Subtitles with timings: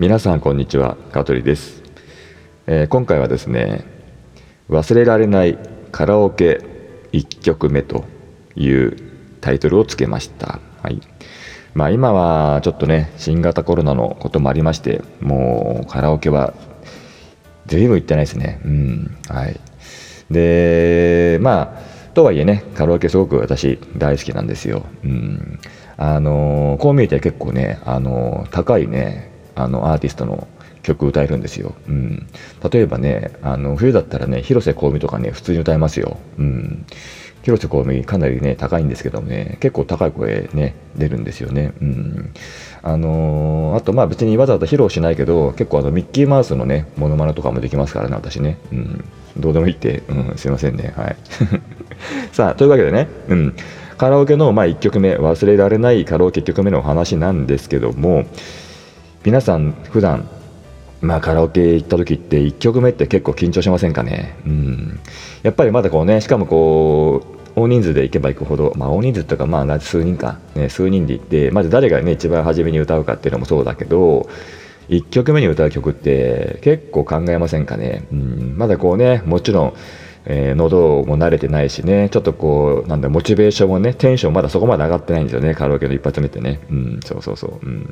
[0.00, 1.80] 皆さんこんにちは香取です、
[2.66, 3.84] えー、今回はですね
[4.68, 5.56] 忘れられない
[5.92, 6.60] カラオケ
[7.12, 8.04] 1曲目と
[8.56, 8.96] いう
[9.40, 10.58] タイトルをつけました。
[10.82, 11.00] はい。
[11.74, 16.54] まあ今はちょっとね新型コロナのこともありましてもうカラオケは
[17.66, 18.60] 随分行ってないですね。
[18.64, 19.16] うん。
[19.28, 19.60] はい。
[20.28, 24.86] でまあとはいえねカラオケすごく私大好きなんですよ。
[25.04, 25.60] うん。
[25.96, 30.46] あのこう見えて結構ねあの高いねあのアーティストの
[30.82, 32.26] 曲歌えるんですよ、うん、
[32.70, 36.86] 例えばねあの冬だったらね広瀬香美とかね普通に歌えますよ、うん、
[37.42, 42.34] 広瀬香美かなりね高いんですけどもね結構高い声ね出るんですよね、うん、
[42.82, 49.04] あのー、あとまあ別にわざわざ披露しないけど結構あのミッキーマウスのねモノマネとかもできますからね私ね、うん、
[49.36, 50.92] どうでもいいって、うん、すいませんね。
[50.96, 51.16] はい。
[52.32, 53.54] さあというわけでね、うん、
[53.96, 58.26] カラオケのまあ1曲目忘れられないカラオケ1曲目のお話なんですけども
[59.24, 60.28] 皆さん普段
[61.00, 64.36] まあカラオケ行った時って1曲目って結構緊張しませんかね？
[64.46, 65.00] うん。
[65.42, 67.22] やっぱりまだこうねしかもこ
[67.56, 74.28] う大人数で行けば行くほど、まあ、大人数とかまあ数人か、ね、数人で行ってまず誰がね一番初めに歌うかっていうのもそうだけど
[74.90, 79.74] 1曲目に歌う曲って結構考えませんかね、うん、まだこうねもちろん
[80.26, 86.60] えー、喉も慣れてないしね、ちょっとこう、なんだ、モチベーションもね、テンションまだそこまで上がってないんですよね、カラオケの一発目ってね。
[86.70, 87.66] うん、そうそうそう。
[87.66, 87.90] うん、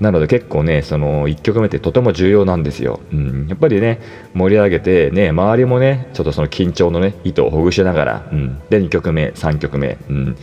[0.00, 3.00] なので結構ね、その1曲目ってとても重要なんですよ。
[3.12, 4.00] うん、やっぱりね、
[4.34, 10.36] 盛り上げて、ね、周りもね、ちょっとその緊張のね、糸をほぐしながら、うん、で、2曲目、3曲目、うん、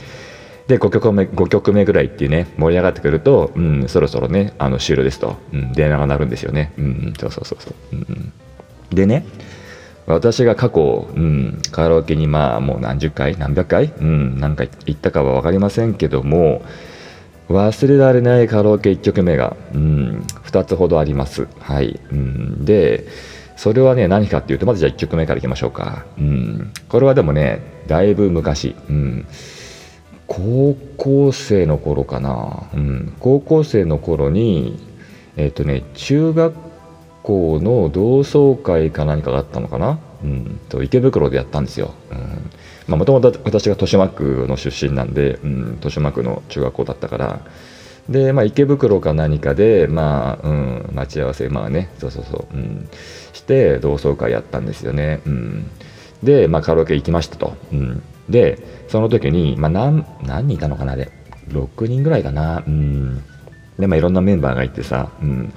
[0.67, 8.33] で5曲目5曲目ぐらいっていうね盛り上がってくると、うん、そろそろねあの終了ですと、うん、電話が鳴るんですよね、うん、そうそうそうそう、うん、
[8.89, 9.25] でね
[10.07, 16.61] 私が過去、うん、カラオケにまあもう何十回何百回、うん、何回行ったかは分かりませんけども
[17.49, 21.47] 忘れられないカラオケ1曲目が、うん、2つほどあります。
[21.59, 23.07] はい、うん、で
[23.55, 29.27] それはね何かっていうとまずじゃあ1曲目からいきましょうか、うん、これはでもねだいぶ昔、うん、
[30.27, 34.77] 高校生の頃かな、うん、高校生の頃に
[35.37, 36.53] えっ、ー、とね中学
[37.25, 41.93] 校の同窓会か何かがあったのかな、うん、と池袋でやったんですよ。
[42.87, 47.39] もともと私が豊島区の出身なんで、うん、豊島区の中学校だったから。
[48.07, 52.87] で、まあ、池袋か何かで、まあうん、待ち合わせまあねそうそうそう、うん、
[53.33, 55.21] して同窓会やったんですよね。
[55.25, 55.71] うん、
[56.21, 57.57] で、まあ、カラオケ行きましたと。
[57.73, 61.11] うん、でその時に、まあ何、何人いたのかなで
[61.49, 62.63] 6人ぐらいかな。
[62.67, 63.23] うん、
[63.79, 65.53] で、まあ、いろんなメンバーがいてさ、うん。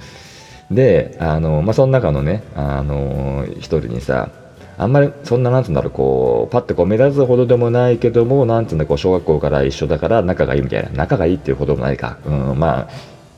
[0.71, 4.29] であの、まあ、その中のねあの一人にさ
[4.77, 10.89] あんまりそんななんつうんだろうこうパッてこう目立つほどでもないけどもなんつうんだこう小学校から一緒だから仲がいいみたいな。
[10.91, 12.87] 仲がいいっていうほどもないか、うん、まあ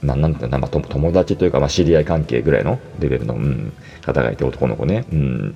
[0.04, 5.56] ななんていうの、まあ、友達というか、まあ、知り合い関係ぐらいのレベルの、うん、方がいて男の子ね、うん、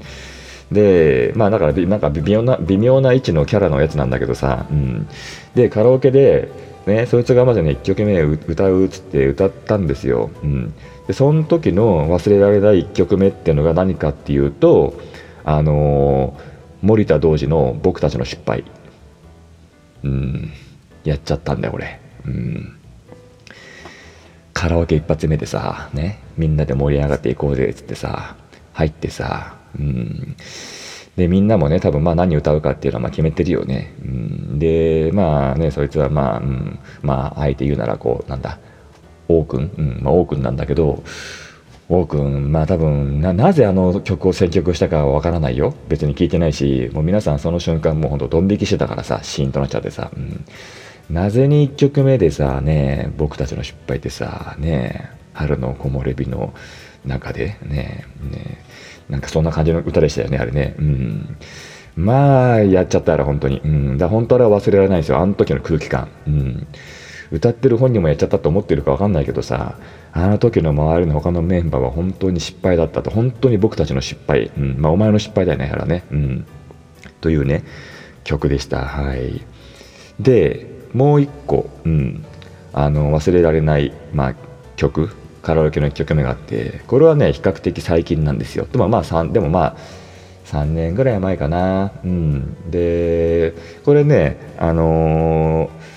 [0.72, 5.08] でまあだからなんか微妙な微妙な位置のキャラのやつなんだけどさ、うん、
[5.54, 6.50] でカラオケで
[6.88, 10.74] ねそいつがまずね1曲目歌うっつって歌ったんですよ、うん。
[11.08, 15.00] でその時の忘れられない1曲目っていうのが何かっていうと
[15.44, 16.40] あの
[16.82, 18.64] 森田童子の「僕たちの失敗」
[20.04, 20.52] うん。
[21.04, 22.00] やっちゃったんだよ俺。
[22.26, 22.76] うん。
[24.54, 28.36] カラオケ一発目でさねみんなで盛り上がっていこうぜっつってさ
[28.74, 30.36] 入ってさうん。
[31.16, 38.60] でみんなもね多分まあ何歌うかっていうのはま決めてるよね、うん、でまあねそいつはまあ、うん、まああえて言うならこうなんだ
[39.28, 40.00] 王くん、うん。
[40.04, 41.04] まあ、王くんなんだけど
[41.88, 45.74] 王くんまあ多分ななぜあの曲を選曲したかはわからないよ。
[45.88, 50.46] 別に聞いてないしもう皆さんその瞬間もうほんとドン引きしてたからさシーンとなっちゃってさ、うん、
[51.10, 56.54] なぜに1曲目でさね僕たちの失敗ってさね春の木漏れ日の
[57.06, 58.64] 中でねね
[59.10, 60.76] なんかそんな感じの歌でしたよねあれね。
[60.80, 61.38] うん。
[61.96, 63.62] まあやっちゃったら本当に。
[63.64, 63.98] うん。
[63.98, 66.10] だ本当は忘れられないですよあの時の空気感。
[66.28, 66.68] うん。
[67.32, 69.80] 歌ってる本人もやっちゃったと思ってるか分かんないけどさ
[70.14, 73.12] あの時の周りの他のメンバーは本当に失敗だったと。
[73.12, 76.46] 本当に僕たちの失敗、うん、まあお前の失敗だよねやらね、うん、
[77.22, 77.64] というね
[78.24, 78.86] 曲でした。
[78.86, 79.42] はい。
[80.20, 82.26] でもう一個、うん、
[82.74, 84.36] あの忘れられない、まあ、
[84.78, 85.10] 曲。
[85.46, 88.66] カラオケの1曲目があってこれはね比較的最近なんですよ。
[88.66, 89.76] でもまあでもまあ
[90.46, 93.54] 3年ぐらい前かな、うん、で
[93.84, 95.96] これねあのー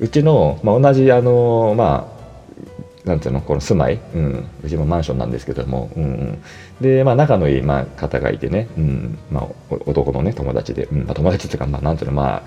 [0.00, 6.42] うちの、まあ、同じあのまあなんていうのこの住まい、うん、うちもマンションなんですけども、うん、
[6.80, 9.18] で、まあ、仲のいい、まあ、方がいてね、うん。
[9.30, 9.48] まあ、
[9.84, 11.04] 男のね友達で、うん。
[11.04, 12.42] まあ、友達っていうか、まあ、なんていうのまあ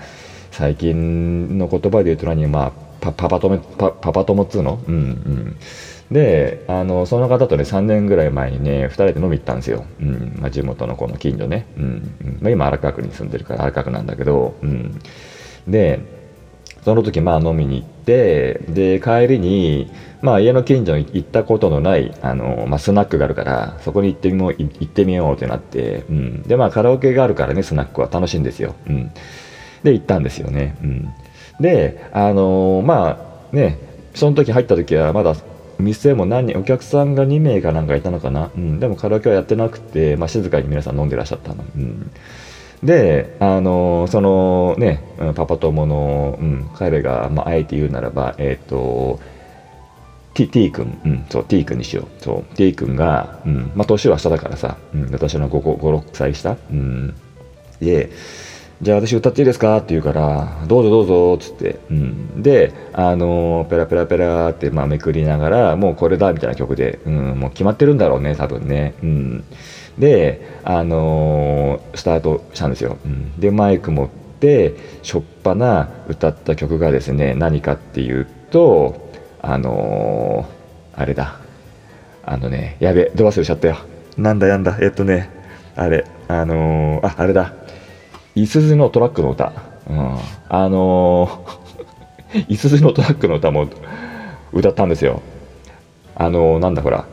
[0.50, 4.80] 最近の言葉で言うと何まあパパパ友パパパ友っつうの？
[4.86, 5.56] うんうん。
[6.10, 10.38] であのその方とね3年ぐらい前にね2人で飲み行ったんですよ、うん。
[10.40, 12.38] まあ、地元のこの近所ね、うん。
[12.40, 14.98] まあ、今荒川区に住んでるから荒川区なんだけど、うん、
[15.66, 16.00] で
[16.82, 19.90] その時まあ飲みに行ってで帰りに、
[20.22, 29.10] まあ、家の近所に行ったことのないあの、まあ、スナックがあるからそこに行ってみよう行ってみようってなって、うん、でまあカラオケがあるからねスナックは楽しいんですよ、うん、
[29.82, 31.08] で行ったんですよね、うん、
[31.60, 33.18] であのー、ま
[33.52, 33.78] あね
[34.14, 35.34] その時入った時はまだ
[35.78, 42.10] 店も何人お客さんが2名かなんかいたのかな、うん、でもカラオケはやってなくて、まあ、静かに皆さん飲んでらっしゃったの、うん、
[42.82, 45.02] であのそのね
[45.36, 49.20] パパ友の、うん、彼が、まあ、えて言うならばえっ、ー、と
[50.34, 52.22] T, T 君、うん、そう T 君にしよう。
[52.22, 52.54] そう。
[52.54, 57.14] T 君が、うんまあ、年は下だからさ、うん、私の56歳下、うん、
[57.80, 58.10] で
[58.80, 59.76] じゃあ私歌っていいですか？
[59.78, 68.94] って言うから、どうぞどうぞっつって、うん、で、あの、ペラペラペラって、まあ、めくりながら、もうこれだみたいな曲で、うん、もう決まってるんだろうね、多分ね。
[69.02, 69.44] うん、
[69.98, 72.98] で、あの、スタートしたんですよ。
[73.04, 74.08] うん、で、マイク持っ
[74.38, 79.10] て、しょっぱな歌った曲がですね、何かっていうと、
[79.42, 80.46] あの、
[80.94, 81.40] あれだ。
[82.24, 83.78] あのね、やべ、ど忘れちゃったよ。
[84.16, 85.30] なんだやんだ、えっとね、
[85.74, 87.54] あれ、あのあ、あれだ。
[88.42, 89.52] いすゞのトラックの歌、
[89.90, 90.16] うん、
[90.48, 91.44] あの
[92.48, 93.68] いすゞのトラックの歌も
[94.52, 95.22] 歌ったんですよ。
[96.14, 97.04] あのなんだほら。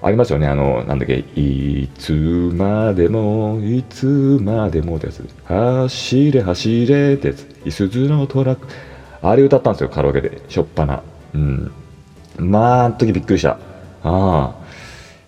[0.00, 0.46] ありますよね。
[0.46, 1.24] あのなんだっけ。
[1.34, 2.12] いつ
[2.54, 7.34] までもいつまでもってやつ走れ走れって
[7.64, 8.66] いすゞのトラック。
[9.22, 9.90] あれ歌ったんですよ。
[9.90, 10.42] カラオケで。
[10.48, 11.02] しょっぱな。
[11.34, 11.70] うん。
[12.38, 13.50] まああの時びっくりした。
[13.50, 13.56] あ
[14.02, 14.54] あ。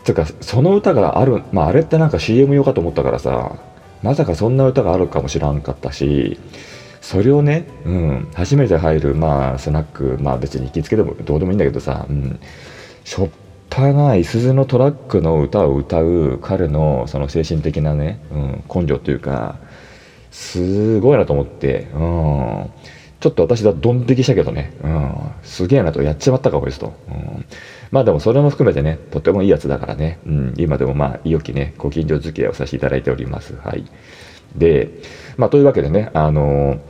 [0.05, 3.57] つうかその歌があるまああれってなんか CM 用かと思ったからさ。
[4.03, 6.39] まさかそんな歌があるかもしらんかったし
[7.01, 12.39] それをね、うん、初めて入る、まあ、スナック、まあ別に行きつけでもどうでもいいんだけどさ、うん、
[13.05, 13.29] しょっ
[13.71, 19.59] ぱない鈴のトラックの歌を歌う彼のその精神的なね、うん、根性というか、
[20.31, 22.71] すごいなと思って、うん、
[23.21, 26.95] ちょっと私はドン引きしたけどね、うん、すげえなと、やっちまったか、こいつと。
[27.09, 27.45] うん。
[27.91, 33.55] まあでもそれも含めてね、とてもいいやつだからね、うん、今でもまあ、良きね、ご近所付き合いをさせていただいております。
[33.57, 33.85] はい。
[34.57, 34.91] で、
[35.37, 36.81] まあというわけでね、あのー、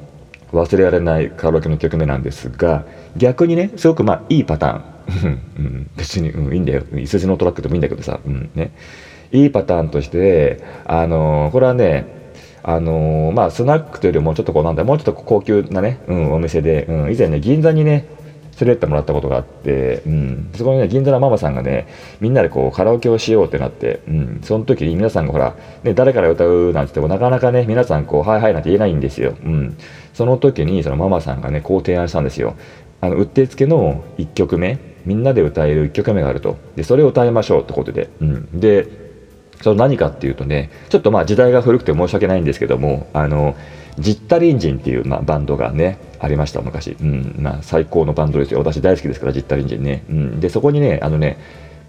[0.52, 2.84] 忘れられないカラオケの曲目なんですが、
[3.16, 6.82] 逆にね、すごくまあいいパターン、 うん、別に、うん、いいんだよ。
[6.96, 8.50] いすのトラックでもいいんだけどさ、うん。
[8.54, 8.72] ね、
[9.32, 12.19] いいパターンとして、あのー、これはね、
[12.62, 18.08] あのー、まあ、スナックというよりもちょっとこうなんだもうちょっと高級なね、うん、お店で、うん、以前ね銀座にね
[18.60, 21.88] 連れてってもらったことがあって、うん、そこにね、銀座のママさんがね、
[22.20, 29.34] みんなでこうカラオケをしようってなって、うん、その時に皆さんがほら、ね、誰から歌うなんて言ってもなかなかね、皆さんこう、はいはいなんて言えないんですよ。
[29.42, 29.76] うん。
[30.12, 32.56] その時にそのママさんがね、こう提案したんですよ。
[33.00, 36.58] あの、うってつけの1曲目、みんなで歌える1曲目があると。
[36.76, 38.10] で、それを歌いましょうってことで。
[38.20, 38.60] うん。
[38.60, 38.86] で、
[39.60, 43.56] その何かっていうとね、ちょっとまあ時代が古くて申し訳ないんですけども、あの、
[43.98, 46.96] ジッタリンジンっていう、まあ、バンドがね、ありました、昔。
[47.00, 48.58] うん、まあ、最高のバンドですよ。
[48.58, 50.04] 私大好きですから、ジッタリンジンね。
[50.08, 51.38] うん、で、そこにね、あのね、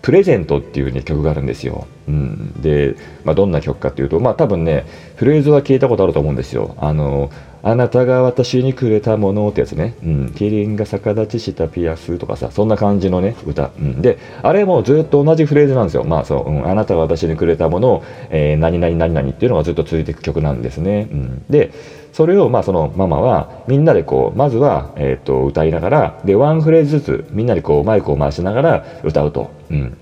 [0.01, 1.87] プレゼントっていう、ね、曲があるんですよ。
[2.07, 6.75] うん、で、まあ、どんな曲かっていうと、まあ、多分ね、フレーズは聞いたことあると思うんですよ。
[6.79, 7.29] あの、
[7.63, 9.93] あなたが私にくれたものってやつね。
[10.03, 13.69] うん、キリンが逆立ちしたピアスとかさ、そんな感じのね、歌。
[13.77, 16.03] うん、で、あれもずっと同じフレーズなんですよ。
[16.03, 21.07] まあそう、うん、あなたが私にくれたものを、えー、何々何々っていうのがずっと続いていく曲なんですね。
[21.11, 21.71] うん、で、
[22.13, 29.97] それをまあそのママはみんなでこうまずはえと歌いながらでワンフレーズずつみんなでこうマイクを回しながら歌うと、うん、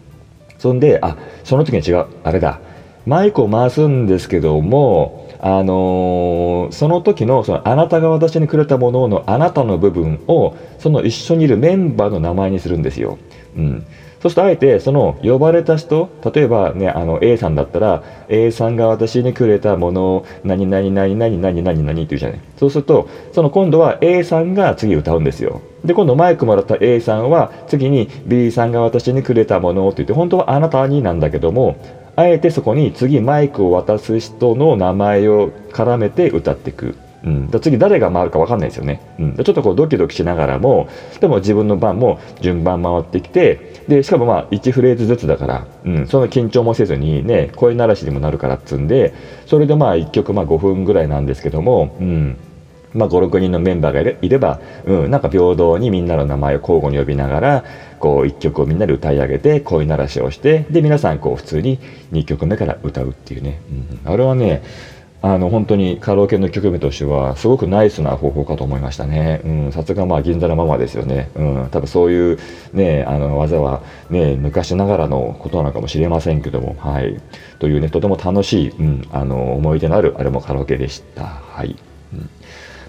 [0.58, 2.08] そんであその時に違う。
[2.24, 2.60] あれだ。
[3.06, 13.18] マイクを回すんですけどもあのー、その時のそのあなたが私にくれたもののあなたの部分をその一緒にいるメンバーの名前にするんですよ。
[13.56, 13.86] うん、
[14.22, 31.78] そうするとあえてその呼ばれた人例えばねあの A さんだったら A さんが私にくれたものを何々何々何々何って言うじゃないそうするとその今度は A さんが次歌うんですよで今度マイクもらった A さんは次に B さんが私にくれたものって言って本当はあなたになんだけども
[32.18, 40.88] あえてそこに次マイクを渡す人の名前を絡めて歌っていくうん、次誰が回るか分かんないですよね、うん、ちょっとこうドキドキしながらも
[41.20, 49.14] でも自分の番も順番回ってきてでしかもまあ1フレーズずつだから、うん、その緊張もせずにね声鳴らしにもなるからっつんで
[49.46, 52.38] それでまあ1曲まあ5分ぐらいなんですけども、うん。
[52.94, 57.64] まあ、56人のメンバーがいれば、うん、なんか平等にみんなの名前を交互に呼びながら
[58.00, 61.80] こう1曲をみんなで歌い上げて声鳴らしをしてで皆さんこう普通に
[62.12, 63.62] 2曲目から歌うっていうね、
[64.06, 64.64] うん、あれはね
[65.22, 69.42] あの本当にカラオケの曲目としてはすごくナイスな方法かと思いましたね。
[69.44, 71.30] うん、さすがまあ銀座のママですよね。
[71.36, 72.40] うん、多分そういう
[72.72, 77.20] ねあの技はね昔ながらのことなのかもしれませんけども、はい。
[77.60, 81.26] というねとても楽しい、うん、あの思い出のあるあれもカラオケでした。
[81.26, 81.76] はい。
[82.14, 82.30] うん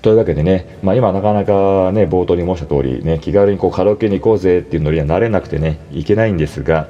[0.03, 6.89] というわけでね、まあ、今なかなかね冒頭に申した通りね気軽にこうカラオケに行こうぜっていうノリにはなれなくてねいけないんですが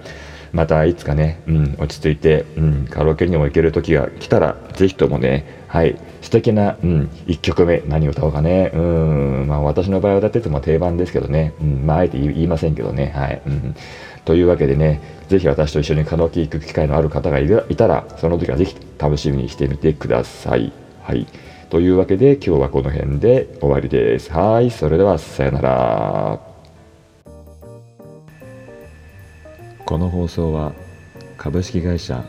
[0.53, 13.75] またいつかね、うん、落ち着いて、うん、カラオケにも行ける時が来たら、ぜひともね、はい、素敵な、うん、1曲目、何歌おうかね、うん、まあ私の場合は歌ってても定番ですけどね、うん、まああえて言いませんけどね、はい、うん。
[14.25, 20.73] というわけでね、ぜひ私と一緒にカラオケ行く機会のある方がいたら、その時はぜひ楽しみにしてみてください。
[21.03, 21.27] はい。
[21.71, 24.33] というわけで今日はこの辺で終わりです。
[24.33, 26.50] はい、それではさよなら。
[29.91, 30.73] この放送は
[31.37, 32.25] 株式会社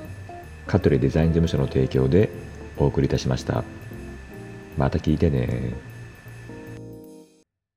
[0.65, 2.31] 香取デザイン事務所の提供で
[2.75, 3.63] お送りいたしました。
[4.79, 5.75] また聞いてね